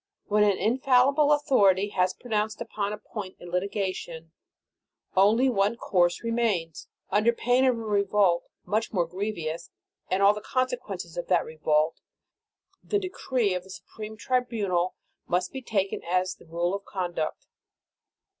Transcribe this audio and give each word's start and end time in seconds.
When 0.25 0.43
an 0.43 0.57
infallible 0.57 1.31
authority 1.31 1.89
has 1.89 2.15
pronounced 2.15 2.59
upon 2.59 2.91
a 2.91 2.97
point 2.97 3.37
in 3.39 3.51
litigation, 3.51 4.31
only 5.15 5.47
one 5.47 5.75
course 5.77 6.23
remains. 6.23 6.87
Under 7.11 7.31
pain 7.31 7.65
of 7.65 7.75
a 7.77 7.83
revolt 7.83 8.45
much 8.65 8.91
more 8.91 9.05
grievous, 9.05 9.69
and 10.09 10.23
all 10.23 10.33
the 10.33 10.41
conse 10.41 10.73
quences 10.75 11.17
of 11.17 11.27
that 11.27 11.45
revolt, 11.45 12.01
the 12.83 12.97
decree 12.97 13.53
of 13.53 13.63
the 13.63 13.69
supreme 13.69 14.17
tribunal 14.17 14.95
must 15.27 15.51
be 15.53 15.61
taken 15.61 16.03
as 16.03 16.33
the 16.33 16.47
rule 16.47 16.73
of 16.73 16.83
conduct. 16.83 17.45